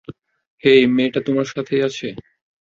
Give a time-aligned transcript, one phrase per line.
[0.63, 2.07] হেই, মেয়েটা তোদের সাথেই আছে?